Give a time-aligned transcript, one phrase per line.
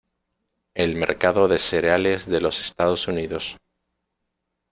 [0.73, 3.59] El mercado de cereales de los estados unidos.